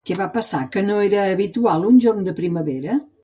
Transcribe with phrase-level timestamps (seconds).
[0.09, 2.97] Què va passar, que no era habitual, un jorn de primavera?